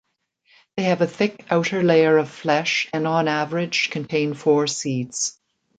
They 0.77 0.83
have 0.85 1.01
a 1.01 1.05
thick 1.07 1.45
outer 1.51 1.83
layer 1.83 2.17
of 2.17 2.27
flesh 2.27 2.89
and 2.91 3.05
on 3.05 3.27
average 3.27 3.91
contain 3.91 4.33
four 4.33 4.65
seeds. 4.65 5.37